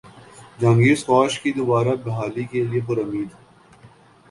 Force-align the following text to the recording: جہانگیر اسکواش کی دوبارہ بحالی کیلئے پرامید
جہانگیر 0.59 0.91
اسکواش 0.93 1.39
کی 1.41 1.51
دوبارہ 1.53 1.95
بحالی 2.05 2.43
کیلئے 2.51 2.79
پرامید 2.87 3.29